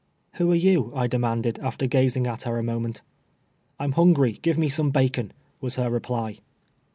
""Who 0.37 0.51
are 0.51 0.55
yon?" 0.55 0.91
I 0.97 1.05
demanded, 1.05 1.59
after 1.59 1.85
gazing 1.85 2.25
at 2.25 2.41
her 2.41 2.57
a 2.57 2.63
moment." 2.63 3.03
I'm 3.79 3.91
hungry; 3.91 4.39
give 4.41 4.57
me 4.57 4.67
some 4.67 4.89
bacon," 4.89 5.31
was 5.59 5.75
her 5.75 5.91
reply. 5.91 6.39